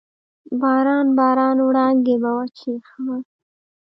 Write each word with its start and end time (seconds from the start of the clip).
باران، 0.61 1.07
باران 1.17 1.57
وړانګې 1.67 2.15
به 2.21 2.29
وچیښمه 2.37 3.17